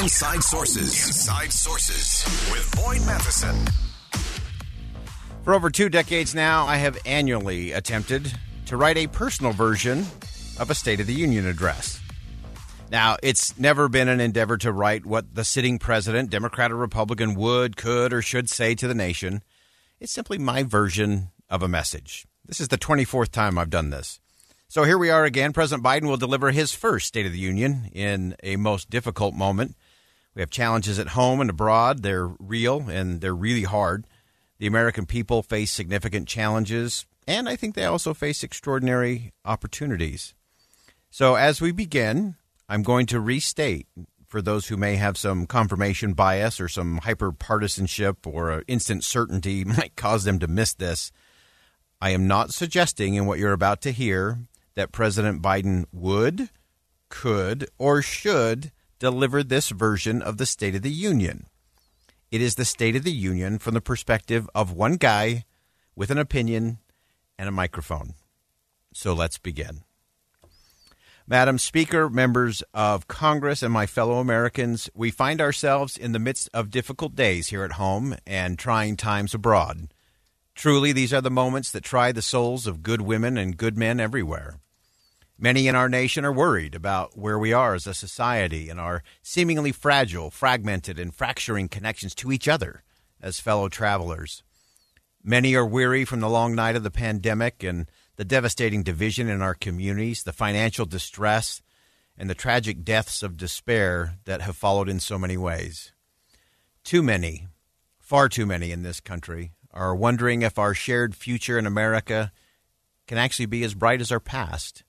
Inside 0.00 0.44
Sources. 0.44 1.06
Inside 1.08 1.52
Sources 1.52 2.24
with 2.52 2.72
Boyd 2.76 3.04
Matheson. 3.04 3.56
For 5.42 5.54
over 5.54 5.70
two 5.70 5.88
decades 5.88 6.36
now, 6.36 6.66
I 6.66 6.76
have 6.76 6.96
annually 7.04 7.72
attempted 7.72 8.32
to 8.66 8.76
write 8.76 8.96
a 8.96 9.08
personal 9.08 9.50
version 9.50 10.06
of 10.60 10.70
a 10.70 10.74
State 10.76 11.00
of 11.00 11.08
the 11.08 11.14
Union 11.14 11.46
address. 11.46 12.00
Now, 12.92 13.16
it's 13.24 13.58
never 13.58 13.88
been 13.88 14.08
an 14.08 14.20
endeavor 14.20 14.56
to 14.58 14.70
write 14.70 15.04
what 15.04 15.34
the 15.34 15.44
sitting 15.44 15.80
president, 15.80 16.30
Democrat 16.30 16.70
or 16.70 16.76
Republican, 16.76 17.34
would, 17.34 17.76
could, 17.76 18.12
or 18.12 18.22
should 18.22 18.48
say 18.48 18.76
to 18.76 18.86
the 18.86 18.94
nation. 18.94 19.42
It's 19.98 20.12
simply 20.12 20.38
my 20.38 20.62
version 20.62 21.30
of 21.50 21.60
a 21.60 21.68
message. 21.68 22.24
This 22.46 22.60
is 22.60 22.68
the 22.68 22.78
24th 22.78 23.30
time 23.30 23.58
I've 23.58 23.68
done 23.68 23.90
this. 23.90 24.20
So 24.68 24.84
here 24.84 24.98
we 24.98 25.10
are 25.10 25.24
again. 25.24 25.54
President 25.54 25.84
Biden 25.84 26.08
will 26.08 26.18
deliver 26.18 26.50
his 26.50 26.72
first 26.72 27.08
State 27.08 27.26
of 27.26 27.32
the 27.32 27.38
Union 27.38 27.90
in 27.92 28.36
a 28.44 28.56
most 28.56 28.90
difficult 28.90 29.34
moment. 29.34 29.74
We 30.38 30.42
have 30.42 30.50
challenges 30.50 31.00
at 31.00 31.08
home 31.08 31.40
and 31.40 31.50
abroad. 31.50 32.04
They're 32.04 32.28
real 32.38 32.88
and 32.88 33.20
they're 33.20 33.34
really 33.34 33.64
hard. 33.64 34.06
The 34.58 34.68
American 34.68 35.04
people 35.04 35.42
face 35.42 35.72
significant 35.72 36.28
challenges, 36.28 37.06
and 37.26 37.48
I 37.48 37.56
think 37.56 37.74
they 37.74 37.84
also 37.84 38.14
face 38.14 38.44
extraordinary 38.44 39.32
opportunities. 39.44 40.36
So 41.10 41.34
as 41.34 41.60
we 41.60 41.72
begin, 41.72 42.36
I'm 42.68 42.84
going 42.84 43.06
to 43.06 43.18
restate 43.18 43.88
for 44.28 44.40
those 44.40 44.68
who 44.68 44.76
may 44.76 44.94
have 44.94 45.18
some 45.18 45.44
confirmation 45.44 46.12
bias 46.12 46.60
or 46.60 46.68
some 46.68 46.98
hyper 46.98 47.32
partisanship 47.32 48.24
or 48.24 48.62
instant 48.68 49.02
certainty 49.02 49.64
might 49.64 49.96
cause 49.96 50.22
them 50.22 50.38
to 50.38 50.46
miss 50.46 50.72
this. 50.72 51.10
I 52.00 52.10
am 52.10 52.28
not 52.28 52.54
suggesting 52.54 53.14
in 53.14 53.26
what 53.26 53.40
you're 53.40 53.52
about 53.52 53.82
to 53.82 53.90
hear 53.90 54.38
that 54.76 54.92
President 54.92 55.42
Biden 55.42 55.86
would, 55.92 56.50
could, 57.08 57.68
or 57.76 58.02
should 58.02 58.70
deliver 58.98 59.42
this 59.42 59.70
version 59.70 60.22
of 60.22 60.36
the 60.36 60.46
State 60.46 60.74
of 60.74 60.82
the 60.82 60.90
Union. 60.90 61.46
It 62.30 62.40
is 62.40 62.56
the 62.56 62.64
State 62.64 62.96
of 62.96 63.04
the 63.04 63.12
Union 63.12 63.58
from 63.58 63.74
the 63.74 63.80
perspective 63.80 64.48
of 64.54 64.72
one 64.72 64.96
guy 64.96 65.44
with 65.96 66.10
an 66.10 66.18
opinion 66.18 66.78
and 67.38 67.48
a 67.48 67.52
microphone. 67.52 68.14
So 68.92 69.12
let's 69.12 69.38
begin. 69.38 69.82
Madam 71.26 71.58
Speaker, 71.58 72.08
members 72.08 72.62
of 72.72 73.06
Congress, 73.06 73.62
and 73.62 73.72
my 73.72 73.84
fellow 73.84 74.18
Americans, 74.18 74.88
we 74.94 75.10
find 75.10 75.42
ourselves 75.42 75.96
in 75.96 76.12
the 76.12 76.18
midst 76.18 76.48
of 76.54 76.70
difficult 76.70 77.14
days 77.14 77.48
here 77.48 77.64
at 77.64 77.72
home 77.72 78.16
and 78.26 78.58
trying 78.58 78.96
times 78.96 79.34
abroad. 79.34 79.92
Truly, 80.54 80.90
these 80.90 81.12
are 81.12 81.20
the 81.20 81.30
moments 81.30 81.70
that 81.70 81.84
try 81.84 82.12
the 82.12 82.22
souls 82.22 82.66
of 82.66 82.82
good 82.82 83.02
women 83.02 83.36
and 83.36 83.56
good 83.58 83.76
men 83.76 84.00
everywhere. 84.00 84.58
Many 85.40 85.68
in 85.68 85.76
our 85.76 85.88
nation 85.88 86.24
are 86.24 86.32
worried 86.32 86.74
about 86.74 87.16
where 87.16 87.38
we 87.38 87.52
are 87.52 87.74
as 87.74 87.86
a 87.86 87.94
society 87.94 88.68
and 88.68 88.80
our 88.80 89.04
seemingly 89.22 89.70
fragile, 89.70 90.32
fragmented, 90.32 90.98
and 90.98 91.14
fracturing 91.14 91.68
connections 91.68 92.12
to 92.16 92.32
each 92.32 92.48
other 92.48 92.82
as 93.22 93.38
fellow 93.38 93.68
travelers. 93.68 94.42
Many 95.22 95.54
are 95.54 95.64
weary 95.64 96.04
from 96.04 96.18
the 96.18 96.28
long 96.28 96.56
night 96.56 96.74
of 96.74 96.82
the 96.82 96.90
pandemic 96.90 97.62
and 97.62 97.88
the 98.16 98.24
devastating 98.24 98.82
division 98.82 99.28
in 99.28 99.40
our 99.40 99.54
communities, 99.54 100.24
the 100.24 100.32
financial 100.32 100.86
distress, 100.86 101.62
and 102.16 102.28
the 102.28 102.34
tragic 102.34 102.82
deaths 102.82 103.22
of 103.22 103.36
despair 103.36 104.14
that 104.24 104.40
have 104.40 104.56
followed 104.56 104.88
in 104.88 104.98
so 104.98 105.20
many 105.20 105.36
ways. 105.36 105.92
Too 106.82 107.00
many, 107.00 107.46
far 108.00 108.28
too 108.28 108.44
many 108.44 108.72
in 108.72 108.82
this 108.82 108.98
country, 108.98 109.52
are 109.72 109.94
wondering 109.94 110.42
if 110.42 110.58
our 110.58 110.74
shared 110.74 111.14
future 111.14 111.58
in 111.58 111.66
America 111.66 112.32
can 113.06 113.18
actually 113.18 113.46
be 113.46 113.62
as 113.62 113.74
bright 113.74 114.00
as 114.00 114.10
our 114.10 114.18
past, 114.18 114.82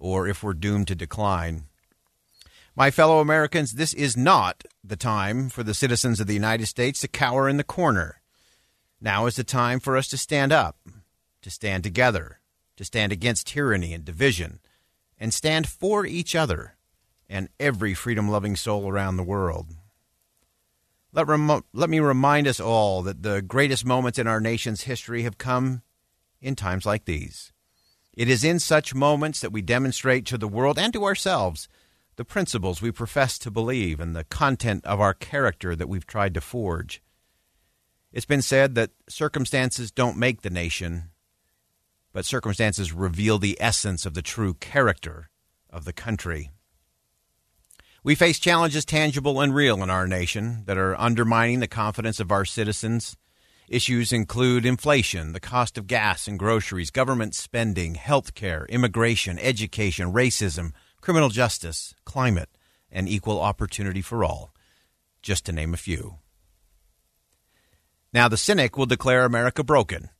or 0.00 0.26
if 0.26 0.42
we're 0.42 0.54
doomed 0.54 0.88
to 0.88 0.94
decline. 0.96 1.64
My 2.74 2.90
fellow 2.90 3.20
Americans, 3.20 3.72
this 3.72 3.92
is 3.92 4.16
not 4.16 4.64
the 4.82 4.96
time 4.96 5.50
for 5.50 5.62
the 5.62 5.74
citizens 5.74 6.18
of 6.18 6.26
the 6.26 6.34
United 6.34 6.66
States 6.66 7.00
to 7.00 7.08
cower 7.08 7.48
in 7.48 7.58
the 7.58 7.64
corner. 7.64 8.20
Now 9.00 9.26
is 9.26 9.36
the 9.36 9.44
time 9.44 9.80
for 9.80 9.96
us 9.96 10.08
to 10.08 10.18
stand 10.18 10.52
up, 10.52 10.76
to 11.42 11.50
stand 11.50 11.84
together, 11.84 12.40
to 12.76 12.84
stand 12.84 13.12
against 13.12 13.46
tyranny 13.46 13.92
and 13.92 14.04
division, 14.04 14.60
and 15.18 15.34
stand 15.34 15.68
for 15.68 16.06
each 16.06 16.34
other 16.34 16.76
and 17.28 17.48
every 17.60 17.94
freedom 17.94 18.30
loving 18.30 18.56
soul 18.56 18.88
around 18.88 19.16
the 19.16 19.22
world. 19.22 19.68
Let, 21.12 21.26
rem- 21.26 21.64
let 21.72 21.90
me 21.90 22.00
remind 22.00 22.46
us 22.46 22.60
all 22.60 23.02
that 23.02 23.22
the 23.22 23.42
greatest 23.42 23.84
moments 23.84 24.18
in 24.18 24.26
our 24.26 24.40
nation's 24.40 24.82
history 24.82 25.22
have 25.22 25.38
come 25.38 25.82
in 26.40 26.56
times 26.56 26.86
like 26.86 27.04
these. 27.04 27.52
It 28.14 28.28
is 28.28 28.44
in 28.44 28.58
such 28.58 28.94
moments 28.94 29.40
that 29.40 29.52
we 29.52 29.62
demonstrate 29.62 30.26
to 30.26 30.38
the 30.38 30.48
world 30.48 30.78
and 30.78 30.92
to 30.92 31.04
ourselves 31.04 31.68
the 32.16 32.24
principles 32.24 32.82
we 32.82 32.90
profess 32.90 33.38
to 33.38 33.50
believe 33.50 34.00
and 34.00 34.14
the 34.14 34.24
content 34.24 34.84
of 34.84 35.00
our 35.00 35.14
character 35.14 35.74
that 35.76 35.88
we've 35.88 36.06
tried 36.06 36.34
to 36.34 36.40
forge. 36.40 37.02
It's 38.12 38.26
been 38.26 38.42
said 38.42 38.74
that 38.74 38.90
circumstances 39.08 39.90
don't 39.92 40.18
make 40.18 40.42
the 40.42 40.50
nation, 40.50 41.10
but 42.12 42.24
circumstances 42.24 42.92
reveal 42.92 43.38
the 43.38 43.56
essence 43.60 44.04
of 44.04 44.14
the 44.14 44.22
true 44.22 44.54
character 44.54 45.30
of 45.70 45.84
the 45.84 45.92
country. 45.92 46.50
We 48.02 48.14
face 48.14 48.38
challenges 48.38 48.84
tangible 48.84 49.40
and 49.40 49.54
real 49.54 49.82
in 49.82 49.90
our 49.90 50.06
nation 50.06 50.64
that 50.66 50.78
are 50.78 50.98
undermining 50.98 51.60
the 51.60 51.68
confidence 51.68 52.18
of 52.18 52.32
our 52.32 52.44
citizens. 52.44 53.16
Issues 53.70 54.12
include 54.12 54.66
inflation, 54.66 55.32
the 55.32 55.38
cost 55.38 55.78
of 55.78 55.86
gas 55.86 56.26
and 56.26 56.36
groceries, 56.36 56.90
government 56.90 57.36
spending, 57.36 57.94
health 57.94 58.34
care, 58.34 58.66
immigration, 58.68 59.38
education, 59.38 60.12
racism, 60.12 60.72
criminal 61.00 61.28
justice, 61.28 61.94
climate, 62.04 62.48
and 62.90 63.08
equal 63.08 63.40
opportunity 63.40 64.02
for 64.02 64.24
all, 64.24 64.52
just 65.22 65.46
to 65.46 65.52
name 65.52 65.72
a 65.72 65.76
few. 65.76 66.16
Now, 68.12 68.26
the 68.26 68.36
cynic 68.36 68.76
will 68.76 68.86
declare 68.86 69.24
America 69.24 69.62
broken 69.62 70.10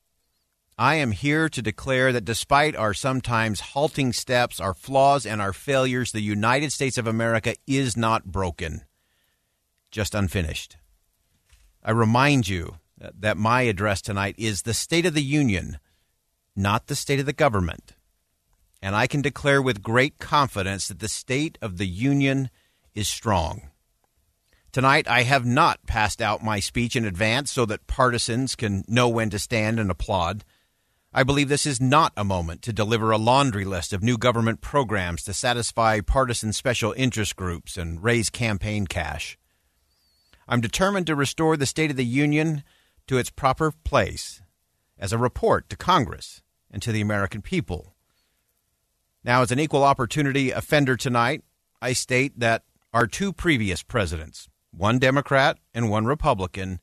I 0.79 0.95
am 0.95 1.11
here 1.11 1.49
to 1.49 1.61
declare 1.61 2.13
that 2.13 2.25
despite 2.25 2.77
our 2.77 2.95
sometimes 2.95 3.61
halting 3.61 4.13
steps, 4.13 4.61
our 4.61 4.75
flaws, 4.75 5.27
and 5.27 5.43
our 5.43 5.53
failures, 5.53 6.13
the 6.13 6.23
United 6.23 6.71
States 6.73 6.97
of 6.97 7.09
America 7.09 7.57
is 7.67 7.97
not 7.97 8.27
broken, 8.27 8.83
just 9.91 10.15
unfinished. 10.15 10.77
I 11.85 11.91
remind 11.91 12.49
you 12.49 12.77
that 13.01 13.37
my 13.37 13.63
address 13.63 14.03
tonight 14.03 14.35
is 14.39 14.63
the 14.63 14.75
State 14.75 15.07
of 15.07 15.15
the 15.15 15.23
Union, 15.23 15.79
not 16.55 16.87
the 16.87 16.97
state 16.97 17.21
of 17.21 17.27
the 17.27 17.33
government. 17.33 17.95
And 18.83 18.95
I 18.95 19.07
can 19.07 19.23
declare 19.23 19.61
with 19.61 19.83
great 19.83 20.19
confidence 20.19 20.89
that 20.89 21.01
the 21.01 21.09
State 21.09 21.59
of 21.61 21.79
the 21.79 21.87
Union 21.87 22.51
is 22.95 23.09
strong. 23.09 23.71
Tonight, 24.73 25.09
I 25.09 25.23
have 25.23 25.45
not 25.45 25.87
passed 25.87 26.23
out 26.23 26.45
my 26.45 26.61
speech 26.61 26.95
in 26.95 27.05
advance 27.05 27.51
so 27.51 27.67
that 27.67 27.87
partisans 27.87 28.55
can 28.55 28.85
know 28.87 29.09
when 29.09 29.31
to 29.31 29.39
stand 29.39 29.81
and 29.81 29.91
applaud. 29.91 30.45
I 31.13 31.25
believe 31.25 31.49
this 31.49 31.67
is 31.67 31.81
not 31.81 32.13
a 32.17 32.23
moment 32.23 32.63
to 32.63 32.73
deliver 32.73 33.11
a 33.11 33.19
laundry 33.19 33.65
list 33.65 33.93
of 33.93 34.03
new 34.03 34.17
government 34.17 34.61
programs 34.61 35.25
to 35.25 35.35
satisfy 35.35 36.01
partisan 36.01 36.53
special 36.53 36.95
interest 36.97 37.35
groups 37.35 37.77
and 37.77 38.03
raise 38.03 38.31
campaign 38.31 38.87
cash. 38.87 39.37
I'm 40.47 40.61
determined 40.61 41.09
to 41.09 41.17
restore 41.17 41.57
the 41.57 41.67
State 41.67 41.91
of 41.91 41.97
the 41.97 42.05
Union 42.05 42.63
to 43.11 43.19
its 43.19 43.29
proper 43.29 43.73
place 43.83 44.41
as 44.97 45.13
a 45.13 45.19
report 45.19 45.69
to 45.69 45.77
Congress 45.77 46.43
and 46.71 46.81
to 46.81 46.93
the 46.93 47.01
American 47.01 47.43
people. 47.43 47.93
Now, 49.25 49.43
as 49.43 49.51
an 49.51 49.59
equal 49.59 49.83
opportunity 49.83 50.53
offender 50.53 50.97
tonight, 50.97 51.43
I 51.83 51.93
state 51.93 52.39
that 52.39 52.63
our 52.95 53.09
two 53.09 53.33
previous 53.33 53.83
presidents, 53.83 54.49
one 54.71 55.01
Democrat 55.01 55.59
and 55.75 55.91
one 55.91 56.05
Republican, 56.05 56.79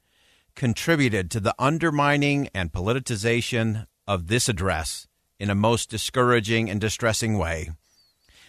contributed 0.53 1.31
to 1.31 1.39
the 1.39 1.55
undermining 1.57 2.49
and 2.53 2.73
politicization 2.73 3.87
of 4.05 4.27
this 4.27 4.49
address 4.49 5.07
in 5.39 5.49
a 5.49 5.55
most 5.55 5.89
discouraging 5.89 6.69
and 6.69 6.81
distressing 6.81 7.37
way. 7.37 7.69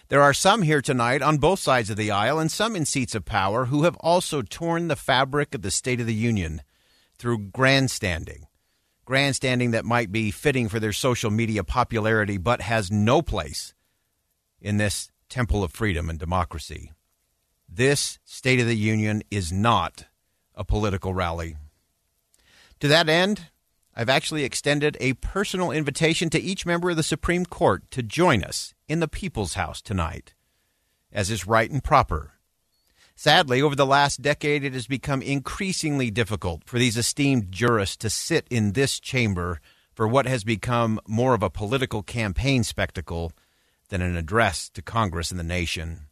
There 0.09 0.21
are 0.21 0.33
some 0.33 0.63
here 0.63 0.81
tonight 0.81 1.21
on 1.21 1.37
both 1.37 1.59
sides 1.59 1.89
of 1.89 1.95
the 1.95 2.11
aisle 2.11 2.39
and 2.39 2.51
some 2.51 2.75
in 2.75 2.83
seats 2.83 3.15
of 3.15 3.23
power 3.23 3.67
who 3.67 3.83
have 3.83 3.95
also 4.01 4.41
torn 4.41 4.89
the 4.89 4.97
fabric 4.97 5.55
of 5.55 5.61
the 5.61 5.71
State 5.71 6.01
of 6.01 6.07
the 6.07 6.13
Union 6.13 6.61
through 7.19 7.49
grandstanding. 7.49 8.47
Grandstanding 9.05 9.71
that 9.71 9.85
might 9.85 10.11
be 10.11 10.31
fitting 10.31 10.69
for 10.69 10.79
their 10.79 10.93
social 10.93 11.29
media 11.29 11.63
popularity 11.63 12.37
but 12.37 12.61
has 12.61 12.89
no 12.89 13.21
place 13.21 13.73
in 14.61 14.77
this 14.77 15.11
temple 15.29 15.63
of 15.63 15.71
freedom 15.71 16.09
and 16.09 16.17
democracy. 16.17 16.91
This 17.67 18.17
State 18.25 18.59
of 18.59 18.67
the 18.67 18.77
Union 18.77 19.21
is 19.29 19.51
not 19.51 20.05
a 20.55 20.63
political 20.63 21.13
rally. 21.13 21.55
To 22.79 22.87
that 22.87 23.09
end, 23.09 23.47
I've 23.95 24.09
actually 24.09 24.43
extended 24.43 24.95
a 24.99 25.13
personal 25.13 25.71
invitation 25.71 26.29
to 26.29 26.39
each 26.39 26.65
member 26.65 26.89
of 26.89 26.95
the 26.95 27.03
Supreme 27.03 27.45
Court 27.45 27.89
to 27.91 28.01
join 28.01 28.43
us 28.43 28.73
in 28.87 29.01
the 29.01 29.07
People's 29.07 29.55
House 29.55 29.81
tonight, 29.81 30.33
as 31.11 31.29
is 31.29 31.45
right 31.45 31.69
and 31.69 31.83
proper. 31.83 32.38
Sadly, 33.21 33.61
over 33.61 33.75
the 33.75 33.85
last 33.85 34.21
decade, 34.21 34.63
it 34.63 34.71
has 34.71 34.87
become 34.87 35.21
increasingly 35.21 36.09
difficult 36.09 36.63
for 36.65 36.79
these 36.79 36.95
esteemed 36.95 37.51
jurists 37.51 37.97
to 37.97 38.09
sit 38.09 38.47
in 38.49 38.71
this 38.71 38.97
chamber 38.97 39.59
for 39.93 40.07
what 40.07 40.25
has 40.25 40.45
become 40.45 41.01
more 41.05 41.33
of 41.33 41.43
a 41.43 41.49
political 41.49 42.01
campaign 42.01 42.63
spectacle 42.63 43.33
than 43.89 44.01
an 44.01 44.15
address 44.15 44.69
to 44.69 44.81
Congress 44.81 45.31
and 45.31 45.37
the 45.37 45.43
nation. 45.43 46.05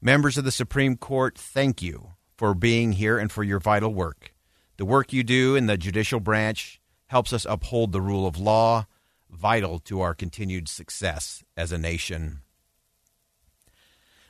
Members 0.00 0.38
of 0.38 0.44
the 0.44 0.52
Supreme 0.52 0.96
Court, 0.96 1.36
thank 1.36 1.82
you 1.82 2.12
for 2.36 2.54
being 2.54 2.92
here 2.92 3.18
and 3.18 3.32
for 3.32 3.42
your 3.42 3.58
vital 3.58 3.92
work. 3.92 4.32
The 4.76 4.84
work 4.84 5.12
you 5.12 5.24
do 5.24 5.56
in 5.56 5.66
the 5.66 5.76
judicial 5.76 6.20
branch 6.20 6.80
helps 7.08 7.32
us 7.32 7.44
uphold 7.44 7.90
the 7.90 8.00
rule 8.00 8.24
of 8.24 8.38
law, 8.38 8.86
vital 9.28 9.80
to 9.80 10.00
our 10.00 10.14
continued 10.14 10.68
success 10.68 11.42
as 11.56 11.72
a 11.72 11.76
nation. 11.76 12.42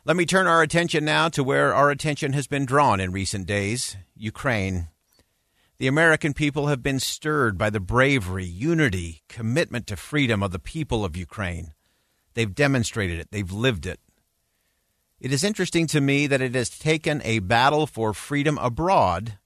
Let 0.06 0.16
me 0.18 0.26
turn 0.26 0.46
our 0.46 0.60
attention 0.60 1.06
now 1.06 1.30
to 1.30 1.42
where 1.42 1.72
our 1.72 1.88
attention 1.88 2.34
has 2.34 2.46
been 2.46 2.66
drawn 2.66 3.00
in 3.00 3.10
recent 3.10 3.46
days 3.46 3.96
Ukraine. 4.14 4.88
The 5.78 5.86
American 5.86 6.34
people 6.34 6.66
have 6.66 6.82
been 6.82 7.00
stirred 7.00 7.56
by 7.56 7.70
the 7.70 7.80
bravery, 7.80 8.44
unity, 8.44 9.22
commitment 9.30 9.86
to 9.86 9.96
freedom 9.96 10.42
of 10.42 10.52
the 10.52 10.58
people 10.58 11.06
of 11.06 11.16
Ukraine. 11.16 11.72
They've 12.34 12.54
demonstrated 12.54 13.18
it, 13.18 13.28
they've 13.30 13.50
lived 13.50 13.86
it. 13.86 13.98
It 15.20 15.32
is 15.32 15.42
interesting 15.42 15.86
to 15.86 16.02
me 16.02 16.26
that 16.26 16.42
it 16.42 16.54
has 16.54 16.68
taken 16.68 17.22
a 17.24 17.38
battle 17.38 17.86
for 17.86 18.12
freedom 18.12 18.58
abroad 18.58 19.38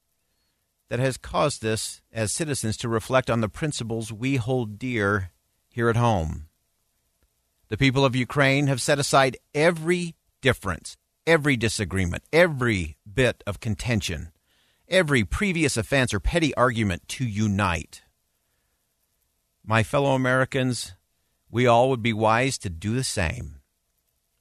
that 0.88 0.98
has 0.98 1.16
caused 1.16 1.64
us 1.64 2.02
as 2.12 2.32
citizens 2.32 2.76
to 2.78 2.88
reflect 2.88 3.30
on 3.30 3.42
the 3.42 3.48
principles 3.48 4.12
we 4.12 4.34
hold 4.34 4.76
dear 4.76 5.30
here 5.68 5.88
at 5.88 5.94
home. 5.94 6.48
The 7.68 7.76
people 7.76 8.04
of 8.04 8.16
Ukraine 8.16 8.66
have 8.66 8.82
set 8.82 8.98
aside 8.98 9.36
every 9.54 10.16
difference, 10.40 10.96
every 11.26 11.56
disagreement, 11.56 12.22
every 12.32 12.96
bit 13.12 13.42
of 13.46 13.60
contention, 13.60 14.32
every 14.88 15.24
previous 15.24 15.76
offense 15.76 16.14
or 16.14 16.20
petty 16.20 16.54
argument 16.54 17.06
to 17.08 17.24
unite. 17.24 18.02
My 19.64 19.82
fellow 19.82 20.14
Americans, 20.14 20.94
we 21.50 21.66
all 21.66 21.90
would 21.90 22.02
be 22.02 22.12
wise 22.12 22.58
to 22.58 22.70
do 22.70 22.94
the 22.94 23.04
same 23.04 23.58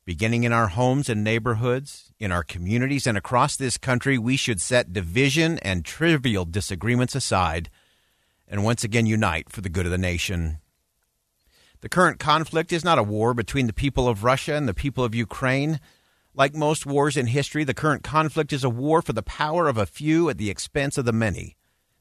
beginning 0.07 0.45
in 0.45 0.53
our 0.53 0.69
homes 0.69 1.09
and 1.09 1.21
neighborhoods, 1.21 2.13
in 2.17 2.31
our 2.31 2.41
communities, 2.41 3.05
and 3.05 3.17
across 3.17 3.57
this 3.57 3.77
country, 3.77 4.17
we 4.17 4.37
should 4.37 4.61
set 4.61 4.93
division 4.93 5.59
and 5.59 5.83
trivial 5.83 6.45
disagreements 6.45 7.13
aside 7.13 7.69
and 8.47 8.63
once 8.63 8.85
again 8.85 9.05
unite 9.05 9.49
for 9.49 9.59
the 9.59 9.67
good 9.67 9.85
of 9.85 9.91
the 9.91 9.97
nation. 9.97 10.59
The 11.81 11.89
current 11.89 12.19
conflict 12.19 12.71
is 12.71 12.83
not 12.83 12.97
a 12.97 13.03
war 13.03 13.33
between 13.33 13.67
the 13.67 13.73
people 13.73 14.07
of 14.07 14.23
Russia 14.23 14.55
and 14.55 14.67
the 14.67 14.73
people 14.73 15.03
of 15.03 15.13
Ukraine. 15.13 15.79
Like 16.33 16.55
most 16.55 16.85
wars 16.85 17.15
in 17.15 17.27
history, 17.27 17.63
the 17.63 17.73
current 17.73 18.03
conflict 18.03 18.51
is 18.51 18.63
a 18.63 18.69
war 18.69 19.01
for 19.01 19.13
the 19.13 19.23
power 19.23 19.67
of 19.67 19.77
a 19.77 19.85
few 19.85 20.29
at 20.29 20.37
the 20.37 20.49
expense 20.49 20.97
of 20.97 21.05
the 21.05 21.13
many. 21.13 21.55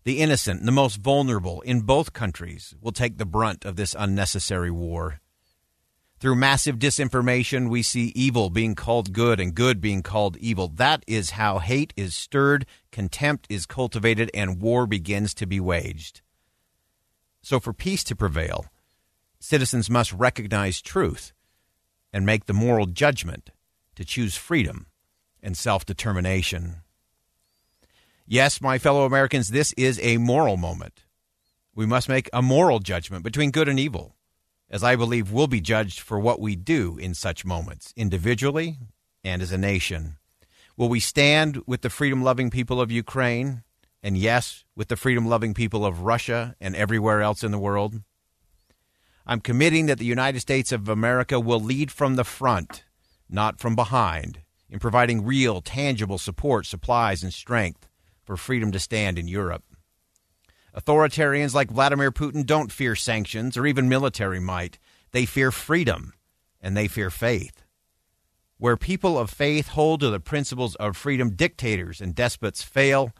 The 0.04 0.20
innocent 0.20 0.60
and 0.60 0.68
the 0.68 0.72
most 0.72 0.96
vulnerable 0.96 1.60
in 1.62 1.80
both 1.80 2.12
countries 2.12 2.74
will 2.80 2.92
take 2.92 3.18
the 3.18 3.26
brunt 3.26 3.64
of 3.64 3.76
this 3.76 3.94
unnecessary 3.98 4.70
war. 4.70 5.20
Through 6.18 6.36
massive 6.36 6.78
disinformation, 6.78 7.68
we 7.68 7.82
see 7.82 8.12
evil 8.14 8.48
being 8.48 8.74
called 8.74 9.12
good 9.12 9.38
and 9.38 9.54
good 9.54 9.82
being 9.82 10.02
called 10.02 10.38
evil. 10.38 10.68
That 10.68 11.04
is 11.06 11.30
how 11.30 11.58
hate 11.58 11.92
is 11.94 12.14
stirred, 12.14 12.64
contempt 12.90 13.46
is 13.50 13.66
cultivated, 13.66 14.30
and 14.32 14.62
war 14.62 14.86
begins 14.86 15.34
to 15.34 15.46
be 15.46 15.60
waged. 15.60 16.22
So, 17.42 17.60
for 17.60 17.74
peace 17.74 18.02
to 18.04 18.16
prevail, 18.16 18.64
citizens 19.46 19.88
must 19.88 20.12
recognize 20.12 20.82
truth 20.82 21.32
and 22.12 22.26
make 22.26 22.46
the 22.46 22.52
moral 22.52 22.86
judgment 22.86 23.50
to 23.94 24.04
choose 24.04 24.36
freedom 24.36 24.86
and 25.42 25.56
self 25.56 25.86
determination. 25.86 26.82
Yes, 28.26 28.60
my 28.60 28.78
fellow 28.78 29.04
Americans, 29.04 29.48
this 29.50 29.72
is 29.74 30.00
a 30.02 30.16
moral 30.18 30.56
moment. 30.56 31.04
We 31.74 31.86
must 31.86 32.08
make 32.08 32.28
a 32.32 32.42
moral 32.42 32.80
judgment 32.80 33.22
between 33.22 33.52
good 33.52 33.68
and 33.68 33.78
evil 33.78 34.16
as 34.68 34.82
I 34.82 34.96
believe 34.96 35.30
we'll 35.30 35.46
be 35.46 35.60
judged 35.60 36.00
for 36.00 36.18
what 36.18 36.40
we 36.40 36.56
do 36.56 36.98
in 36.98 37.14
such 37.14 37.44
moments, 37.44 37.94
individually 37.96 38.78
and 39.22 39.40
as 39.40 39.52
a 39.52 39.58
nation. 39.58 40.16
Will 40.76 40.88
we 40.88 40.98
stand 40.98 41.62
with 41.66 41.82
the 41.82 41.90
freedom 41.90 42.22
loving 42.24 42.50
people 42.50 42.80
of 42.80 42.90
Ukraine 42.90 43.62
and, 44.02 44.18
yes, 44.18 44.64
with 44.74 44.88
the 44.88 44.96
freedom 44.96 45.28
loving 45.28 45.54
people 45.54 45.86
of 45.86 46.00
Russia 46.00 46.56
and 46.60 46.74
everywhere 46.74 47.22
else 47.22 47.44
in 47.44 47.52
the 47.52 47.58
world? 47.58 48.00
I'm 49.26 49.40
committing 49.40 49.86
that 49.86 49.98
the 49.98 50.04
United 50.04 50.40
States 50.40 50.70
of 50.70 50.88
America 50.88 51.40
will 51.40 51.60
lead 51.60 51.90
from 51.90 52.14
the 52.14 52.24
front, 52.24 52.84
not 53.28 53.58
from 53.58 53.74
behind, 53.74 54.40
in 54.70 54.78
providing 54.78 55.24
real, 55.24 55.60
tangible 55.60 56.18
support, 56.18 56.64
supplies, 56.64 57.24
and 57.24 57.34
strength 57.34 57.88
for 58.22 58.36
freedom 58.36 58.70
to 58.70 58.78
stand 58.78 59.18
in 59.18 59.26
Europe. 59.26 59.64
Authoritarians 60.76 61.54
like 61.54 61.70
Vladimir 61.70 62.12
Putin 62.12 62.46
don't 62.46 62.70
fear 62.70 62.94
sanctions 62.94 63.56
or 63.56 63.66
even 63.66 63.88
military 63.88 64.38
might. 64.38 64.78
They 65.10 65.24
fear 65.24 65.50
freedom 65.50 66.12
and 66.60 66.76
they 66.76 66.86
fear 66.86 67.10
faith. 67.10 67.64
Where 68.58 68.76
people 68.76 69.18
of 69.18 69.30
faith 69.30 69.68
hold 69.68 70.00
to 70.00 70.10
the 70.10 70.20
principles 70.20 70.76
of 70.76 70.96
freedom, 70.96 71.30
dictators 71.30 72.00
and 72.00 72.14
despots 72.14 72.62
fail 72.62 73.12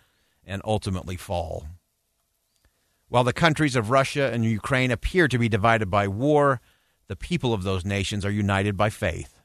and 0.44 0.62
ultimately 0.64 1.17
fall. 1.17 1.67
While 3.08 3.25
the 3.25 3.32
countries 3.32 3.76
of 3.76 3.91
Russia 3.91 4.31
and 4.32 4.44
Ukraine 4.44 4.91
appear 4.91 5.29
to 5.29 5.38
be 5.38 5.49
divided 5.49 5.91
by 5.91 6.08
war, 6.08 6.61
the 7.06 7.17
people 7.17 7.55
of 7.55 7.62
those 7.62 7.85
nations 7.85 8.25
are 8.25 8.31
united 8.31 8.76
by 8.76 8.91
faith. 8.91 9.41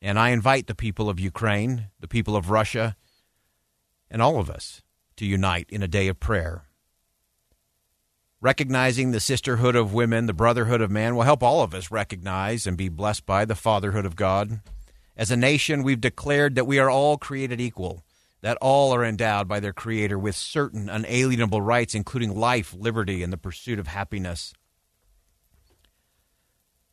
And 0.00 0.18
I 0.18 0.30
invite 0.30 0.66
the 0.68 0.74
people 0.74 1.10
of 1.10 1.20
Ukraine, 1.20 1.88
the 2.00 2.08
people 2.08 2.34
of 2.34 2.50
Russia, 2.50 2.96
and 4.10 4.22
all 4.22 4.38
of 4.38 4.48
us 4.48 4.82
to 5.16 5.26
unite 5.26 5.66
in 5.70 5.82
a 5.82 5.88
day 5.88 6.08
of 6.08 6.20
prayer. 6.20 6.64
Recognizing 8.40 9.10
the 9.10 9.20
sisterhood 9.20 9.74
of 9.74 9.92
women, 9.92 10.26
the 10.26 10.32
brotherhood 10.32 10.80
of 10.80 10.90
man, 10.90 11.16
will 11.16 11.24
help 11.24 11.42
all 11.42 11.62
of 11.62 11.74
us 11.74 11.90
recognize 11.90 12.66
and 12.66 12.76
be 12.76 12.88
blessed 12.88 13.26
by 13.26 13.44
the 13.44 13.56
fatherhood 13.56 14.06
of 14.06 14.16
God. 14.16 14.60
As 15.16 15.32
a 15.32 15.36
nation, 15.36 15.82
we've 15.82 16.00
declared 16.00 16.54
that 16.54 16.66
we 16.66 16.78
are 16.78 16.88
all 16.88 17.18
created 17.18 17.60
equal, 17.60 18.04
that 18.40 18.58
all 18.60 18.94
are 18.94 19.04
endowed 19.04 19.48
by 19.48 19.60
their 19.60 19.72
Creator 19.72 20.18
with 20.18 20.36
certain 20.36 20.88
unalienable 20.88 21.60
rights, 21.60 21.94
including 21.94 22.36
life, 22.36 22.74
liberty, 22.74 23.22
and 23.22 23.32
the 23.32 23.36
pursuit 23.36 23.78
of 23.78 23.88
happiness. 23.88 24.52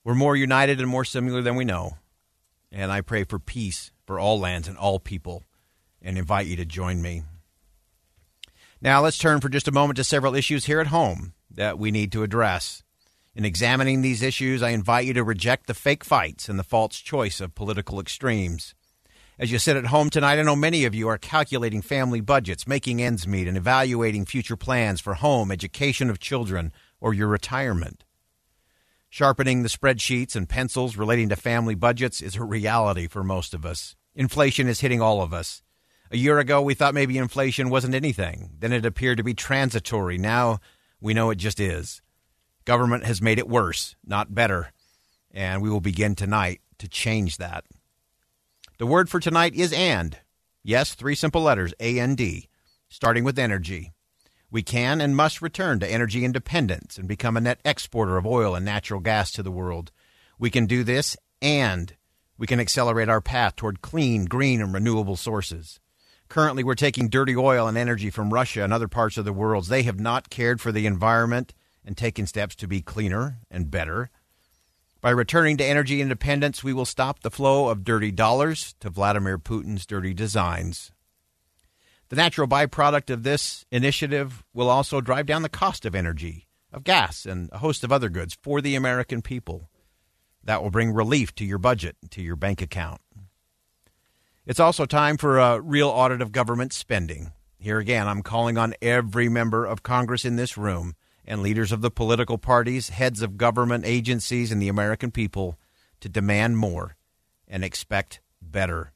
We're 0.04 0.16
more 0.16 0.36
united 0.36 0.80
and 0.80 0.90
more 0.90 1.06
similar 1.06 1.42
than 1.42 1.56
we 1.56 1.66
know. 1.66 1.98
And 2.72 2.92
I 2.92 3.02
pray 3.02 3.24
for 3.24 3.40
peace 3.40 3.92
for 4.06 4.20
all 4.20 4.40
lands 4.40 4.68
and 4.68 4.78
all 4.78 5.00
people 5.00 5.44
and 6.02 6.18
invite 6.18 6.48
you 6.48 6.56
to 6.58 6.66
join 6.66 7.02
me. 7.02 7.24
Now, 8.82 9.02
let's 9.02 9.18
turn 9.18 9.42
for 9.42 9.50
just 9.50 9.68
a 9.68 9.72
moment 9.72 9.98
to 9.98 10.04
several 10.04 10.36
issues 10.36 10.66
here 10.66 10.80
at 10.80 10.88
home 10.88 11.34
that 11.50 11.80
we 11.80 11.90
need 11.90 12.12
to 12.12 12.24
address. 12.24 12.84
In 13.34 13.46
examining 13.46 14.02
these 14.02 14.22
issues, 14.22 14.62
I 14.62 14.70
invite 14.70 15.06
you 15.06 15.14
to 15.14 15.24
reject 15.24 15.68
the 15.68 15.74
fake 15.74 16.04
fights 16.04 16.48
and 16.48 16.60
the 16.60 16.64
false 16.64 17.00
choice 17.00 17.42
of 17.42 17.56
political 17.56 18.00
extremes. 18.00 18.75
As 19.38 19.51
you 19.51 19.60
sit 19.60 19.75
at 19.75 19.88
home 19.88 20.10
tonight, 20.10 20.39
I 20.39 20.44
know 20.44 20.56
many 20.56 20.86
of 20.86 20.96
you 20.96 21.10
are 21.10 21.18
calculating 21.18 21.82
family 21.82 22.22
budgets, 22.22 22.65
making 22.65 23.01
ends 23.01 23.27
meet, 23.27 23.50
and 23.50 23.58
evaluating 23.58 24.25
future 24.25 24.56
plans 24.56 25.01
for 25.01 25.15
home, 25.15 25.51
education 25.51 26.10
of 26.10 26.20
children, 26.20 26.72
or 27.01 27.13
your 27.13 27.27
retirement. 27.27 28.06
Sharpening 29.10 29.62
the 29.62 29.68
spreadsheets 29.68 30.38
and 30.38 30.48
pencils 30.48 30.96
relating 30.96 31.27
to 31.30 31.36
family 31.36 31.75
budgets 31.75 32.22
is 32.22 32.38
a 32.38 32.44
reality 32.46 33.08
for 33.08 33.25
most 33.25 33.54
of 33.54 33.65
us. 33.65 33.98
Inflation 34.15 34.70
is 34.70 34.80
hitting 34.80 35.01
all 35.01 35.22
of 35.22 35.34
us. 35.34 35.62
A 36.12 36.18
year 36.18 36.39
ago, 36.39 36.62
we 36.62 36.74
thought 36.74 36.94
maybe 36.94 37.18
inflation 37.18 37.70
wasn't 37.70 37.96
anything. 37.96 38.51
Then 38.60 38.72
it 38.72 38.86
appeared 38.86 39.18
to 39.18 39.24
be 39.24 39.34
transitory. 39.34 40.18
Now 40.18 40.60
we 41.01 41.13
know 41.13 41.30
it 41.30 41.36
just 41.36 41.60
is. 41.60 42.01
Government 42.63 43.04
has 43.04 43.22
made 43.22 43.39
it 43.39 43.50
worse, 43.50 43.98
not 44.06 44.34
better. 44.34 44.72
And 45.32 45.62
we 45.62 45.70
will 45.70 45.82
begin 45.82 46.15
tonight 46.15 46.62
to 46.77 46.88
change 46.88 47.36
that. 47.36 47.65
The 48.77 48.86
word 48.86 49.10
for 49.10 49.22
tonight 49.22 49.55
is 49.55 49.72
and. 49.72 50.17
Yes, 50.62 50.96
three 50.96 51.15
simple 51.15 51.41
letters, 51.41 51.74
A 51.79 51.98
N 51.98 52.15
D, 52.15 52.50
starting 52.89 53.24
with 53.24 53.39
energy. 53.39 53.94
We 54.51 54.63
can 54.63 55.00
and 55.00 55.15
must 55.15 55.41
return 55.41 55.79
to 55.79 55.89
energy 55.89 56.25
independence 56.25 56.98
and 56.98 57.08
become 57.08 57.38
a 57.38 57.41
net 57.41 57.62
exporter 57.63 58.17
of 58.17 58.25
oil 58.25 58.53
and 58.53 58.65
natural 58.65 59.00
gas 59.00 59.32
to 59.34 59.44
the 59.44 59.51
world. 59.51 59.91
We 60.38 60.50
can 60.50 60.65
do 60.65 60.84
this 60.84 61.15
and 61.41 61.96
we 62.38 62.48
can 62.48 62.60
accelerate 62.60 63.08
our 63.08 63.22
path 63.22 63.55
toward 63.55 63.82
clean, 63.82 64.25
green, 64.25 64.62
and 64.62 64.74
renewable 64.74 65.15
sources. 65.15 65.79
Currently, 66.27 66.65
we're 66.65 66.75
taking 66.75 67.08
dirty 67.08 67.36
oil 67.36 67.67
and 67.67 67.77
energy 67.77 68.10
from 68.10 68.34
Russia 68.34 68.63
and 68.63 68.74
other 68.74 68.89
parts 68.89 69.17
of 69.17 69.24
the 69.24 69.32
world. 69.32 69.67
They 69.67 69.84
have 69.84 70.01
not 70.01 70.29
cared 70.29 70.60
for 70.60 70.74
the 70.74 70.86
environment 70.86 71.53
and 71.86 71.96
taken 71.96 72.27
steps 72.27 72.55
to 72.55 72.67
be 72.67 72.82
cleaner 72.82 73.38
and 73.50 73.72
better. 73.72 74.10
By 75.02 75.12
returning 75.12 75.58
to 75.58 75.66
energy 75.66 76.02
independence, 76.02 76.64
we 76.64 76.74
will 76.74 76.86
stop 76.86 77.20
the 77.20 77.30
flow 77.30 77.68
of 77.70 77.84
dirty 77.84 78.12
dollars 78.12 78.75
to 78.80 78.90
Vladimir 78.90 79.38
Putin's 79.38 79.86
dirty 79.86 80.14
designs. 80.14 80.92
The 82.10 82.16
natural 82.16 82.48
byproduct 82.48 83.10
of 83.10 83.24
this 83.24 83.66
initiative 83.72 84.44
will 84.54 84.70
also 84.70 85.02
drive 85.02 85.25
down 85.25 85.42
the 85.42 85.50
cost 85.50 85.86
of 85.86 85.96
energy, 85.96 86.48
of 86.72 86.84
gas, 86.84 87.25
and 87.25 87.50
a 87.52 87.60
host 87.60 87.84
of 87.84 87.92
other 87.92 88.10
goods 88.10 88.38
for 88.42 88.62
the 88.62 88.75
American 88.75 89.22
people. 89.22 89.70
That 90.44 90.62
will 90.62 90.72
bring 90.72 90.92
relief 90.92 91.34
to 91.36 91.46
your 91.46 91.58
budget, 91.58 91.96
to 92.12 92.22
your 92.22 92.36
bank 92.36 92.62
account. 92.62 93.02
It's 94.46 94.60
also 94.60 94.86
time 94.86 95.18
for 95.18 95.40
a 95.40 95.60
real 95.60 95.90
audit 95.90 96.22
of 96.22 96.32
government 96.32 96.72
spending. 96.72 97.32
Here 97.58 97.80
again, 97.80 98.08
I'm 98.08 98.22
calling 98.22 98.60
on 98.60 98.75
every 98.80 99.28
member 99.28 99.66
of 99.66 99.82
Congress 99.82 100.24
in 100.24 100.36
this 100.36 100.56
room 100.56 100.94
and 101.27 101.41
leaders 101.41 101.72
of 101.72 101.82
the 101.82 101.91
political 101.91 102.38
parties, 102.38 102.89
heads 102.89 103.22
of 103.22 103.38
government 103.38 103.86
agencies, 103.86 104.51
and 104.51 104.62
the 104.62 104.67
American 104.67 105.12
people 105.12 105.58
to 106.00 106.10
demand 106.10 106.58
more 106.58 106.96
and 107.48 107.63
expect 107.63 108.22
better. 108.41 108.91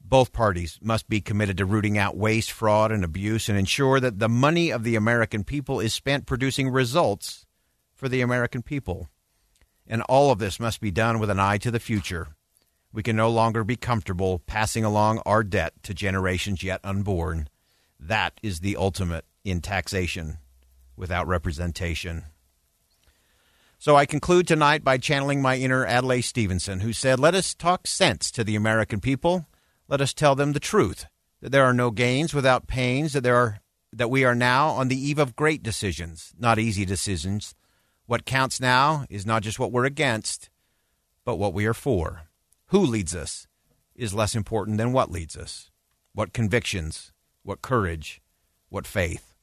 Both 0.00 0.32
parties 0.32 0.78
must 0.82 1.08
be 1.08 1.20
committed 1.20 1.56
to 1.56 1.64
rooting 1.64 1.96
out 1.96 2.16
waste, 2.16 2.52
fraud, 2.52 2.92
and 2.92 3.02
abuse 3.02 3.48
and 3.48 3.58
ensure 3.58 3.98
that 4.00 4.18
the 4.18 4.28
money 4.28 4.70
of 4.70 4.84
the 4.84 4.96
American 4.96 5.44
people 5.44 5.80
is 5.80 5.94
spent 5.94 6.26
producing 6.26 6.68
results 6.68 7.46
for 7.94 8.08
the 8.08 8.20
American 8.20 8.62
people. 8.62 9.08
And 9.86 10.02
all 10.02 10.30
of 10.30 10.38
this 10.38 10.60
must 10.60 10.80
be 10.80 10.90
done 10.90 11.18
with 11.18 11.30
an 11.30 11.40
eye 11.40 11.58
to 11.58 11.70
the 11.70 11.80
future. 11.80 12.28
We 12.92 13.02
can 13.02 13.16
no 13.16 13.30
longer 13.30 13.64
be 13.64 13.76
comfortable 13.76 14.40
passing 14.46 14.84
along 14.84 15.22
our 15.24 15.42
debt 15.42 15.72
to 15.84 15.94
generations 15.94 16.62
yet 16.62 16.80
unborn. 16.84 17.48
That 17.98 18.38
is 18.42 18.60
the 18.60 18.76
ultimate 18.76 19.24
in 19.42 19.60
taxation 19.60 20.38
without 20.96 21.26
representation. 21.26 22.24
So 23.78 23.96
I 23.96 24.06
conclude 24.06 24.48
tonight 24.48 24.82
by 24.82 24.96
channeling 24.96 25.42
my 25.42 25.56
inner 25.56 25.86
Adlai 25.86 26.20
Stevenson, 26.20 26.80
who 26.80 26.92
said, 26.92 27.20
Let 27.20 27.34
us 27.34 27.54
talk 27.54 27.86
sense 27.86 28.30
to 28.30 28.42
the 28.42 28.56
American 28.56 29.00
people. 29.00 29.46
Let 29.88 30.00
us 30.00 30.14
tell 30.14 30.34
them 30.34 30.52
the 30.52 30.60
truth 30.60 31.06
that 31.42 31.52
there 31.52 31.64
are 31.64 31.74
no 31.74 31.90
gains 31.90 32.32
without 32.32 32.66
pains, 32.66 33.12
that, 33.12 33.22
there 33.22 33.36
are, 33.36 33.60
that 33.92 34.08
we 34.08 34.24
are 34.24 34.34
now 34.34 34.68
on 34.68 34.88
the 34.88 34.98
eve 34.98 35.18
of 35.18 35.36
great 35.36 35.62
decisions, 35.62 36.32
not 36.38 36.58
easy 36.58 36.86
decisions. 36.86 37.54
What 38.06 38.24
counts 38.24 38.60
now 38.60 39.04
is 39.10 39.26
not 39.26 39.42
just 39.42 39.58
what 39.58 39.70
we're 39.70 39.84
against, 39.84 40.48
but 41.24 41.36
what 41.36 41.52
we 41.52 41.66
are 41.66 41.74
for. 41.74 42.22
Who 42.68 42.80
leads 42.80 43.14
us 43.14 43.46
is 43.94 44.14
less 44.14 44.34
important 44.34 44.78
than 44.78 44.92
what 44.92 45.10
leads 45.10 45.36
us. 45.36 45.70
What 46.14 46.32
convictions, 46.32 47.12
what 47.42 47.60
courage, 47.60 48.22
what 48.70 48.86
faith. 48.86 49.33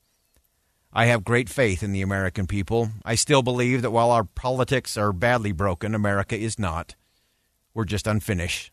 I 0.93 1.05
have 1.05 1.23
great 1.23 1.47
faith 1.47 1.83
in 1.83 1.93
the 1.93 2.01
American 2.01 2.47
people. 2.47 2.89
I 3.05 3.15
still 3.15 3.41
believe 3.41 3.81
that 3.81 3.91
while 3.91 4.11
our 4.11 4.25
politics 4.25 4.97
are 4.97 5.13
badly 5.13 5.53
broken, 5.53 5.95
America 5.95 6.37
is 6.37 6.59
not. 6.59 6.95
We're 7.73 7.85
just 7.85 8.07
unfinished. 8.07 8.71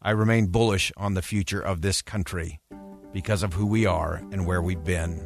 I 0.00 0.12
remain 0.12 0.46
bullish 0.46 0.92
on 0.96 1.12
the 1.12 1.20
future 1.20 1.60
of 1.60 1.82
this 1.82 2.00
country 2.00 2.58
because 3.12 3.42
of 3.42 3.52
who 3.52 3.66
we 3.66 3.84
are 3.84 4.22
and 4.32 4.46
where 4.46 4.62
we've 4.62 4.82
been. 4.82 5.20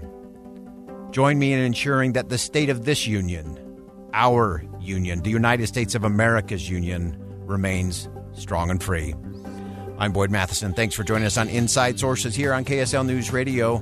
Join 1.13 1.39
me 1.39 1.53
in 1.53 1.61
ensuring 1.61 2.15
that 2.15 2.29
the 2.29 2.39
state 2.39 2.71
of 2.71 2.85
this 2.85 3.07
union, 3.07 3.57
our 4.13 4.65
union, 4.81 5.23
the 5.23 5.31
United 5.31 5.69
States 5.69 5.95
of 5.95 6.03
America's 6.03 6.69
union, 6.69 7.17
remains 7.47 8.09
strong 8.33 8.71
and 8.71 8.83
free. 8.83 9.15
I'm 9.97 10.11
Boyd 10.11 10.33
Matheson. 10.33 10.75
Thanks 10.75 10.97
for 10.97 11.05
joining 11.05 11.27
us 11.27 11.39
on 11.39 11.49
Inside 11.49 12.01
Sources 12.01 12.35
here 12.35 12.53
on 12.53 12.65
KSL 12.65 13.07
News 13.07 13.33
Radio. 13.33 13.81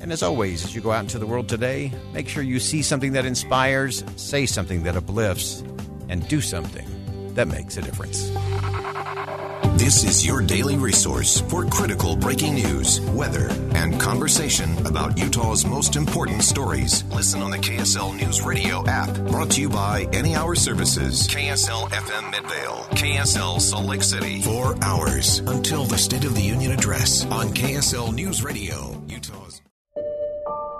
And 0.00 0.12
as 0.12 0.22
always, 0.22 0.64
as 0.64 0.74
you 0.74 0.80
go 0.80 0.92
out 0.92 1.00
into 1.00 1.18
the 1.18 1.26
world 1.26 1.48
today, 1.48 1.92
make 2.12 2.26
sure 2.26 2.42
you 2.42 2.58
see 2.58 2.82
something 2.82 3.12
that 3.12 3.26
inspires, 3.26 4.02
say 4.16 4.46
something 4.46 4.82
that 4.84 4.96
uplifts, 4.96 5.62
and 6.08 6.26
do 6.26 6.40
something 6.40 6.86
that 7.34 7.48
makes 7.48 7.76
a 7.76 7.82
difference. 7.82 8.30
This 9.78 10.04
is 10.04 10.26
your 10.26 10.42
daily 10.42 10.76
resource 10.76 11.40
for 11.40 11.64
critical 11.64 12.14
breaking 12.14 12.54
news, 12.54 13.00
weather, 13.12 13.48
and 13.74 13.98
conversation 13.98 14.76
about 14.86 15.18
Utah's 15.18 15.64
most 15.64 15.96
important 15.96 16.42
stories. 16.42 17.04
Listen 17.04 17.40
on 17.40 17.50
the 17.50 17.58
KSL 17.58 18.14
News 18.20 18.42
Radio 18.42 18.86
app, 18.86 19.10
brought 19.28 19.50
to 19.52 19.60
you 19.60 19.68
by 19.68 20.06
Any 20.12 20.34
Hour 20.34 20.54
Services, 20.54 21.26
KSL 21.28 21.88
FM 21.90 22.30
Midvale, 22.30 22.86
KSL 22.90 23.60
Salt 23.60 23.86
Lake 23.86 24.02
City. 24.02 24.42
Four 24.42 24.76
hours 24.82 25.38
until 25.40 25.84
the 25.84 25.98
State 25.98 26.24
of 26.24 26.34
the 26.34 26.42
Union 26.42 26.72
address 26.72 27.24
on 27.26 27.48
KSL 27.48 28.14
News 28.14 28.42
Radio, 28.42 29.02
Utah's. 29.08 29.39